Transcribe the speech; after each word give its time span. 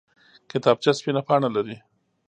کتابچه 0.49 0.91
سپینه 0.99 1.21
پاڼه 1.27 1.49
لري 1.55 1.75